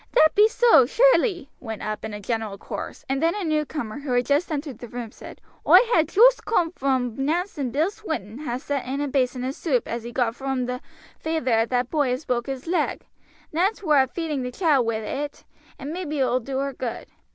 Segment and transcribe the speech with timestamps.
[0.13, 4.13] "That be so, surely," went up in a general chorus, and then a newcomer who
[4.13, 8.39] had just entered the room said: "Oi ha' joost coom vrom Nance's and Bill Swinton
[8.39, 10.81] ha' sent in a basin o' soup as he got vrom the
[11.19, 13.05] feyther o' that boy as broke his leg.
[13.53, 15.43] Nance war a feeding the child wi' it,
[15.77, 17.05] and maybe it will do her good.